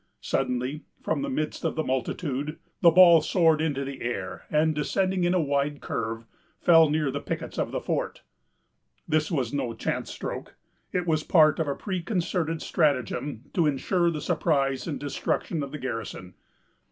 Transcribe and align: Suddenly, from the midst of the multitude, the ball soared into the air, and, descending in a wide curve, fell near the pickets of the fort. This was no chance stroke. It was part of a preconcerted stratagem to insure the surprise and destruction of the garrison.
Suddenly, 0.21 0.81
from 1.03 1.21
the 1.21 1.29
midst 1.29 1.63
of 1.63 1.75
the 1.75 1.83
multitude, 1.83 2.57
the 2.81 2.89
ball 2.89 3.21
soared 3.21 3.61
into 3.61 3.85
the 3.85 4.01
air, 4.01 4.45
and, 4.49 4.73
descending 4.73 5.25
in 5.25 5.35
a 5.35 5.39
wide 5.39 5.79
curve, 5.79 6.25
fell 6.59 6.89
near 6.89 7.11
the 7.11 7.19
pickets 7.19 7.59
of 7.59 7.69
the 7.69 7.79
fort. 7.79 8.23
This 9.07 9.29
was 9.29 9.53
no 9.53 9.75
chance 9.75 10.09
stroke. 10.09 10.55
It 10.91 11.05
was 11.05 11.21
part 11.23 11.59
of 11.59 11.67
a 11.67 11.75
preconcerted 11.75 12.63
stratagem 12.63 13.51
to 13.53 13.67
insure 13.67 14.09
the 14.09 14.21
surprise 14.21 14.87
and 14.87 14.99
destruction 14.99 15.61
of 15.61 15.71
the 15.71 15.77
garrison. 15.77 16.33